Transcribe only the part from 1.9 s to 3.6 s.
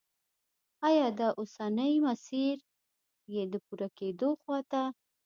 مسیر یې د